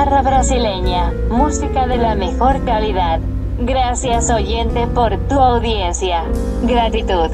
guitarra 0.00 0.22
brasileña, 0.22 1.12
música 1.28 1.86
de 1.86 1.98
la 1.98 2.14
mejor 2.14 2.64
calidad. 2.64 3.20
Gracias 3.58 4.30
oyente 4.30 4.86
por 4.94 5.14
tu 5.28 5.38
audiencia. 5.38 6.24
Gratitud. 6.62 7.30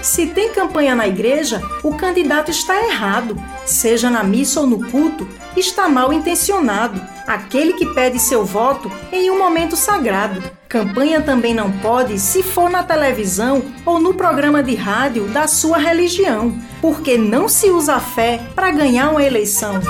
Se 0.00 0.26
tem 0.28 0.54
campanha 0.54 0.94
na 0.94 1.06
igreja, 1.06 1.60
o 1.84 1.94
candidato 1.94 2.50
está 2.50 2.82
errado. 2.82 3.36
Seja 3.66 4.08
na 4.08 4.24
missa 4.24 4.60
ou 4.60 4.66
no 4.66 4.90
culto, 4.90 5.28
está 5.54 5.86
mal 5.86 6.10
intencionado. 6.10 6.98
Aquele 7.26 7.74
que 7.74 7.92
pede 7.92 8.18
seu 8.18 8.42
voto 8.42 8.90
em 9.12 9.30
um 9.30 9.38
momento 9.38 9.76
sagrado. 9.76 10.59
Campanha 10.70 11.20
também 11.20 11.52
não 11.52 11.68
pode 11.68 12.16
se 12.16 12.44
for 12.44 12.70
na 12.70 12.84
televisão 12.84 13.60
ou 13.84 13.98
no 13.98 14.14
programa 14.14 14.62
de 14.62 14.76
rádio 14.76 15.26
da 15.26 15.48
sua 15.48 15.78
religião, 15.78 16.54
porque 16.80 17.18
não 17.18 17.48
se 17.48 17.68
usa 17.68 17.96
a 17.96 18.00
fé 18.00 18.40
para 18.54 18.70
ganhar 18.70 19.10
uma 19.10 19.24
eleição. 19.24 19.80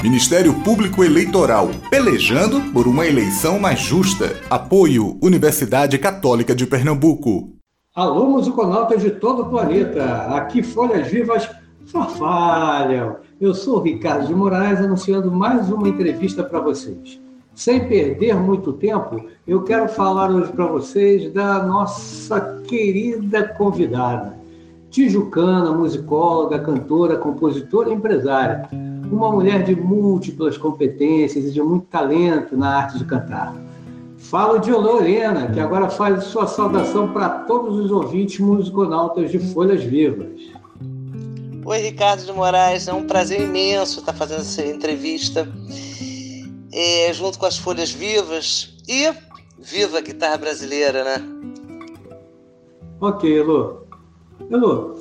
Ministério 0.00 0.54
Público 0.62 1.02
Eleitoral, 1.02 1.70
pelejando 1.90 2.60
por 2.72 2.86
uma 2.86 3.04
eleição 3.04 3.58
mais 3.58 3.80
justa. 3.80 4.40
Apoio 4.48 5.18
Universidade 5.20 5.98
Católica 5.98 6.54
de 6.54 6.68
Pernambuco. 6.68 7.56
Alô, 7.96 8.28
musiconautas 8.28 9.02
de 9.02 9.10
todo 9.10 9.42
o 9.42 9.50
planeta. 9.50 10.36
Aqui 10.36 10.62
Folhas 10.62 11.08
Vivas 11.08 11.50
farfalham. 11.86 13.16
Eu 13.40 13.52
sou 13.52 13.78
o 13.78 13.82
Ricardo 13.82 14.28
de 14.28 14.34
Moraes, 14.36 14.78
anunciando 14.78 15.32
mais 15.32 15.68
uma 15.68 15.88
entrevista 15.88 16.44
para 16.44 16.60
vocês. 16.60 17.24
Sem 17.54 17.86
perder 17.86 18.34
muito 18.34 18.72
tempo, 18.72 19.26
eu 19.46 19.62
quero 19.62 19.88
falar 19.88 20.28
hoje 20.28 20.50
para 20.50 20.66
vocês 20.66 21.32
da 21.32 21.62
nossa 21.62 22.60
querida 22.66 23.46
convidada, 23.46 24.36
tijucana, 24.90 25.70
musicóloga, 25.70 26.58
cantora, 26.58 27.16
compositora 27.16 27.90
e 27.90 27.92
empresária. 27.92 28.68
Uma 29.08 29.30
mulher 29.30 29.62
de 29.62 29.76
múltiplas 29.76 30.58
competências 30.58 31.44
e 31.44 31.52
de 31.52 31.62
muito 31.62 31.86
talento 31.86 32.56
na 32.56 32.76
arte 32.76 32.98
de 32.98 33.04
cantar. 33.04 33.54
Falo 34.18 34.58
de 34.58 34.72
Lorena, 34.72 35.46
que 35.52 35.60
agora 35.60 35.88
faz 35.88 36.24
sua 36.24 36.48
saudação 36.48 37.12
para 37.12 37.28
todos 37.28 37.78
os 37.78 37.90
ouvintes 37.92 38.40
musiconautas 38.40 39.30
de 39.30 39.38
Folhas 39.38 39.84
Vivas. 39.84 40.40
Oi, 41.64 41.78
Ricardo 41.78 42.24
de 42.24 42.32
Moraes, 42.32 42.88
é 42.88 42.92
um 42.92 43.06
prazer 43.06 43.40
imenso 43.40 44.00
estar 44.00 44.12
fazendo 44.12 44.40
essa 44.40 44.66
entrevista 44.66 45.48
é, 46.74 47.12
junto 47.12 47.38
com 47.38 47.46
as 47.46 47.56
Folhas 47.56 47.92
Vivas 47.92 48.74
e 48.88 49.12
viva 49.56 49.98
a 49.98 50.00
guitarra 50.00 50.36
brasileira, 50.36 51.04
né? 51.04 51.24
Ok, 53.00 53.32
Elô. 53.32 53.84
Elô, 54.50 54.96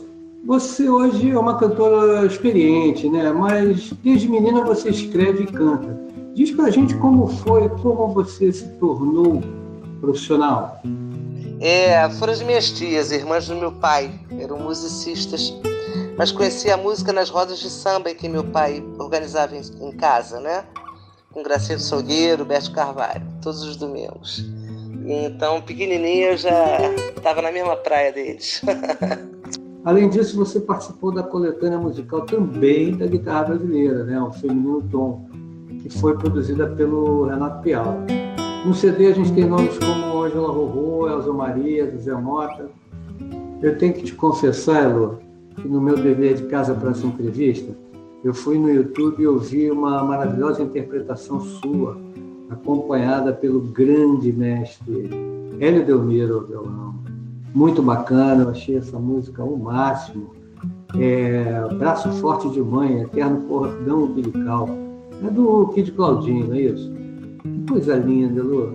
você 0.45 0.88
hoje 0.88 1.31
é 1.31 1.39
uma 1.39 1.57
cantora 1.57 2.27
experiente, 2.27 3.09
né? 3.09 3.31
Mas 3.31 3.91
desde 4.03 4.29
menina 4.29 4.63
você 4.63 4.89
escreve 4.89 5.44
e 5.44 5.47
canta. 5.47 5.99
Diz 6.35 6.51
pra 6.51 6.69
gente 6.69 6.95
como 6.97 7.27
foi, 7.27 7.67
como 7.81 8.07
você 8.09 8.53
se 8.53 8.67
tornou 8.73 9.41
profissional. 9.99 10.79
É, 11.59 12.07
foram 12.11 12.33
as 12.33 12.41
minhas 12.41 12.69
tias, 12.69 13.11
irmãs 13.11 13.47
do 13.47 13.55
meu 13.55 13.71
pai, 13.71 14.11
eram 14.39 14.59
musicistas, 14.59 15.53
mas 16.17 16.31
conheci 16.31 16.69
a 16.69 16.77
música 16.77 17.13
nas 17.13 17.29
rodas 17.29 17.59
de 17.59 17.69
samba 17.69 18.13
que 18.13 18.27
meu 18.27 18.44
pai 18.44 18.83
organizava 18.99 19.55
em, 19.55 19.61
em 19.81 19.91
casa, 19.94 20.39
né? 20.39 20.66
Com 21.33 21.41
Graciano 21.41 21.81
Salgueiro, 21.81 22.45
Beto 22.45 22.71
Carvalho, 22.71 23.23
todos 23.41 23.63
os 23.63 23.75
domingos. 23.75 24.45
Então, 25.05 25.61
pequenininho, 25.61 26.27
eu 26.29 26.37
já 26.37 26.77
estava 27.15 27.41
na 27.41 27.51
mesma 27.51 27.75
praia 27.75 28.13
deles. 28.13 28.61
Além 29.83 30.09
disso, 30.09 30.37
você 30.37 30.61
participou 30.61 31.11
da 31.11 31.23
coletânea 31.23 31.77
musical 31.77 32.21
também 32.21 32.95
da 32.95 33.05
guitarra 33.05 33.45
brasileira, 33.45 34.05
né? 34.05 34.22
o 34.22 34.31
Feminino 34.31 34.81
Tom, 34.89 35.27
que 35.81 35.89
foi 35.89 36.17
produzida 36.17 36.67
pelo 36.67 37.25
Renato 37.25 37.61
Pial. 37.61 37.97
No 38.66 38.73
CD 38.73 39.07
a 39.07 39.13
gente 39.13 39.33
tem 39.33 39.45
nomes 39.45 39.77
como 39.77 40.23
Angela 40.23 40.47
Rorô, 40.47 41.09
Elza 41.09 41.33
Maria, 41.33 41.93
Zé 41.97 42.13
Mota. 42.13 42.69
Eu 43.61 43.77
tenho 43.77 43.93
que 43.93 44.03
te 44.03 44.16
confessar, 44.16 44.85
Elo, 44.85 45.19
que 45.55 45.67
no 45.67 45.81
meu 45.81 45.97
dever 45.97 46.35
de 46.35 46.43
casa 46.43 46.73
para 46.73 46.91
essa 46.91 47.05
entrevista, 47.05 47.75
eu 48.23 48.34
fui 48.34 48.57
no 48.57 48.69
YouTube 48.69 49.22
e 49.22 49.28
ouvi 49.28 49.69
uma 49.69 50.03
maravilhosa 50.03 50.63
interpretação 50.63 51.41
sua, 51.41 51.97
acompanhada 52.50 53.34
pelo 53.34 53.59
grande 53.59 54.31
mestre 54.31 55.09
Hélio 55.59 55.85
Delmiro 55.85 56.35
ao 56.35 56.41
violão. 56.45 56.95
Muito 57.53 57.84
bacana, 57.84 58.44
eu 58.44 58.50
achei 58.50 58.78
essa 58.78 58.97
música 58.97 59.44
o 59.44 59.57
máximo. 59.57 60.31
É, 60.97 61.67
Braço 61.78 62.09
Forte 62.13 62.50
de 62.50 62.61
Mãe, 62.61 63.01
Eterno 63.01 63.41
Cordão 63.41 64.06
Umbilical. 64.06 64.69
É 65.25 65.29
do 65.29 65.67
Kid 65.69 65.91
Claudinho, 65.91 66.47
não 66.47 66.55
é 66.55 66.61
isso? 66.61 66.91
Que 67.41 67.72
coisa 67.72 67.95
linda, 67.95 68.41
Lu. 68.41 68.72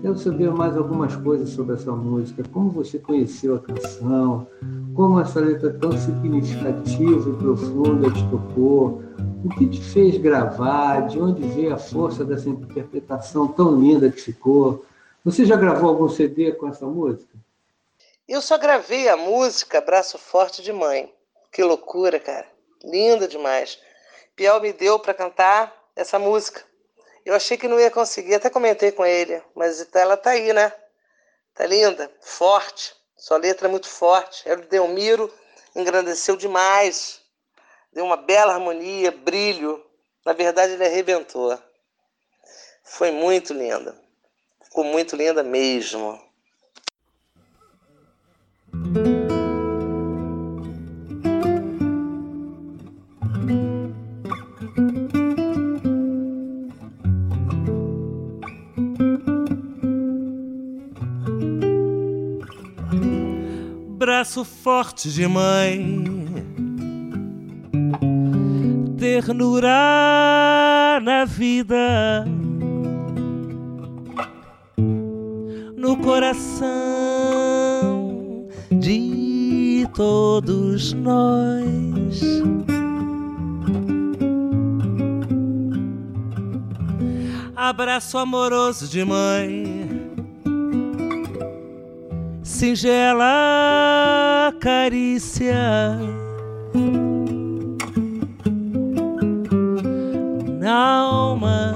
Quero 0.00 0.18
saber 0.18 0.50
mais 0.50 0.76
algumas 0.76 1.14
coisas 1.16 1.50
sobre 1.50 1.74
essa 1.74 1.92
música, 1.92 2.42
como 2.52 2.70
você 2.70 2.98
conheceu 2.98 3.56
a 3.56 3.58
canção, 3.60 4.46
como 4.94 5.20
essa 5.20 5.40
letra 5.40 5.72
tão 5.80 5.92
significativa 5.92 7.30
e 7.30 7.36
profunda 7.36 8.10
te 8.10 8.28
tocou, 8.30 9.02
o 9.44 9.48
que 9.56 9.68
te 9.68 9.80
fez 9.80 10.16
gravar, 10.18 11.08
de 11.08 11.20
onde 11.20 11.42
veio 11.48 11.74
a 11.74 11.78
força 11.78 12.24
dessa 12.24 12.48
interpretação 12.48 13.48
tão 13.48 13.78
linda 13.78 14.10
que 14.10 14.20
ficou. 14.20 14.84
Você 15.24 15.44
já 15.44 15.56
gravou 15.56 15.90
algum 15.90 16.08
CD 16.08 16.52
com 16.52 16.68
essa 16.68 16.86
música? 16.86 17.32
Eu 18.28 18.40
só 18.40 18.56
gravei 18.56 19.08
a 19.08 19.16
música 19.16 19.80
Braço 19.80 20.18
Forte 20.18 20.62
de 20.62 20.72
Mãe. 20.72 21.12
Que 21.50 21.62
loucura, 21.62 22.18
cara. 22.20 22.46
Linda 22.84 23.28
demais. 23.28 23.78
Piel 24.36 24.60
me 24.60 24.72
deu 24.72 24.98
para 24.98 25.14
cantar 25.14 25.72
essa 25.94 26.18
música. 26.18 26.62
Eu 27.24 27.34
achei 27.34 27.56
que 27.56 27.68
não 27.68 27.78
ia 27.78 27.90
conseguir, 27.90 28.34
até 28.34 28.50
comentei 28.50 28.90
com 28.90 29.04
ele, 29.04 29.40
mas 29.54 29.86
ela 29.94 30.16
tá 30.16 30.30
aí, 30.30 30.52
né? 30.52 30.72
Tá 31.54 31.66
linda, 31.66 32.10
forte, 32.20 32.94
sua 33.22 33.36
letra 33.36 33.68
é 33.68 33.70
muito 33.70 33.88
forte. 33.88 34.42
Ela 34.48 34.62
Delmiro 34.62 35.32
engrandeceu 35.76 36.36
demais, 36.36 37.20
deu 37.92 38.04
uma 38.04 38.16
bela 38.16 38.52
harmonia, 38.52 39.12
brilho. 39.12 39.80
Na 40.26 40.32
verdade, 40.32 40.72
ele 40.72 40.84
arrebentou. 40.84 41.56
Foi 42.82 43.12
muito 43.12 43.54
linda, 43.54 43.96
ficou 44.64 44.82
muito 44.82 45.14
linda 45.14 45.40
mesmo. 45.44 46.20
Braço 64.22 64.44
forte 64.44 65.10
de 65.10 65.26
mãe, 65.26 66.06
ternura 68.96 69.68
na 71.02 71.24
vida, 71.24 72.24
no 75.76 75.96
coração 75.96 76.68
de 78.70 79.88
todos 79.92 80.92
nós. 80.92 82.22
Abraço 87.56 88.18
amoroso 88.18 88.86
de 88.86 89.04
mãe 89.04 90.01
singela 92.62 94.54
carícia 94.60 95.98
na 100.60 100.72
alma 100.72 101.74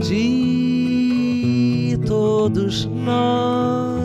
de 0.00 1.96
todos 2.04 2.86
nós. 2.86 4.00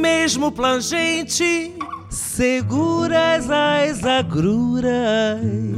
Mesmo 0.00 0.50
plangente, 0.50 1.74
seguras 2.08 3.50
as 3.50 4.02
agruras 4.02 5.75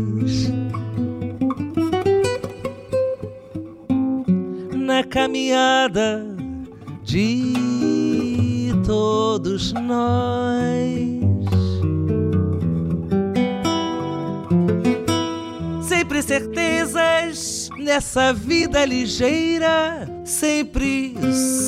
Na 4.98 5.04
caminhada 5.04 6.26
de 7.04 8.72
todos 8.84 9.72
nós. 9.72 11.20
Sempre 15.86 16.20
certezas 16.20 17.70
nessa 17.78 18.32
vida 18.32 18.84
ligeira, 18.84 20.04
sempre 20.24 21.14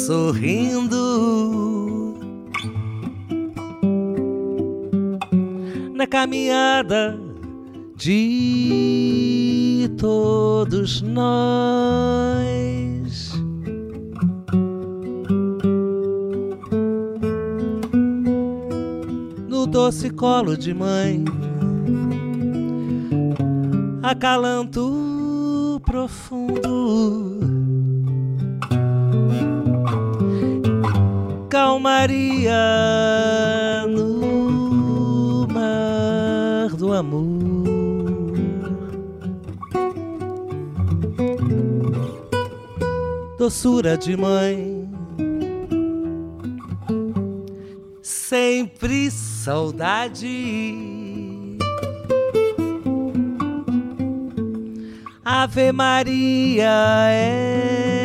sorrindo. 0.06 0.98
Na 5.94 6.04
caminhada 6.08 7.16
de 7.94 9.88
todos 9.96 11.00
nós. 11.00 12.90
Doce 19.82 20.10
colo 20.10 20.58
de 20.58 20.74
mãe, 20.74 21.24
acalanto 24.02 25.80
profundo. 25.86 27.40
Calmaria 31.48 32.52
no 33.88 35.48
mar 35.48 36.76
do 36.76 36.92
amor. 36.92 37.40
doçura 43.38 43.96
de 43.96 44.14
mãe. 44.14 44.79
Sempre 48.30 49.10
saudade. 49.10 50.28
Ave 55.24 55.72
Maria 55.72 56.70
é 57.10 57.99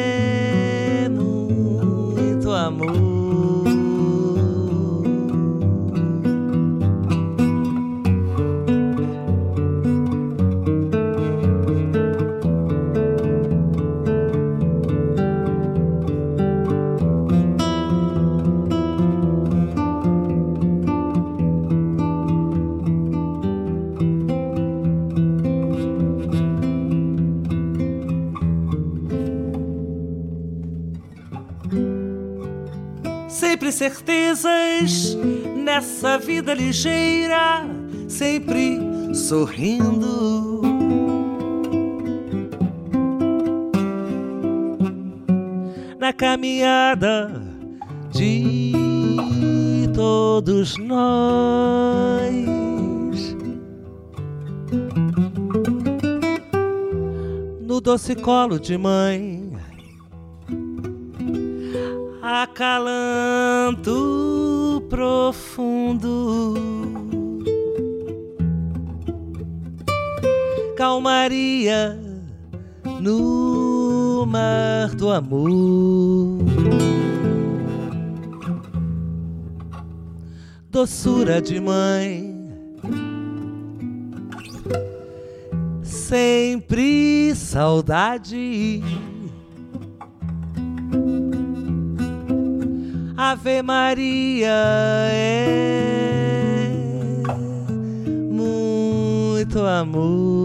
certezas 33.75 35.18
nessa 35.54 36.18
vida 36.18 36.54
ligeira, 36.54 37.68
sempre 38.07 38.80
sorrindo. 39.13 40.62
Na 46.00 46.13
caminhada 46.13 47.42
de 48.12 48.72
todos 49.94 50.77
nós. 50.77 52.45
No 57.62 57.81
doce 57.81 58.16
colo 58.16 58.57
de 58.57 58.77
mãe 58.77 59.44
acalanto 62.44 63.96
profundo. 64.90 66.54
Calmaria 70.76 71.98
no 73.00 74.26
mar 74.28 74.90
do 74.96 75.10
amor. 75.10 76.40
Doçura 80.70 81.42
de 81.42 81.60
mãe. 81.62 82.36
Sempre 85.82 87.34
saudade 87.34 88.84
Ave 93.31 93.63
Maria 93.63 94.54
é 95.10 96.69
muito 98.30 99.66
amor. 99.66 100.36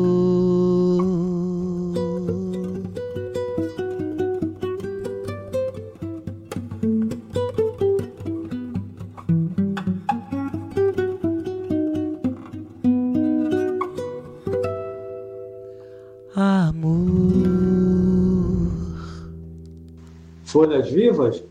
Folhas 20.45 20.91
vivas 20.91 21.45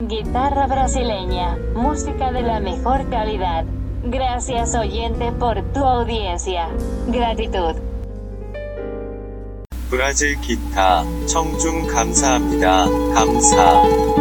Guitarra 0.02 0.66
brasileña, 0.66 1.56
música 1.74 2.32
de 2.32 2.42
la 2.42 2.58
mejor 2.60 3.08
calidad. 3.08 3.64
Gracias 4.04 4.74
oyente 4.74 5.30
por 5.38 5.62
tu 5.72 5.84
audiencia. 5.84 6.68
Gratitud. 7.08 7.76
브라질 9.90 10.40
기타 10.40 11.04
청중 11.26 11.86
감사합니다. 11.86 12.86
감사. 13.14 14.17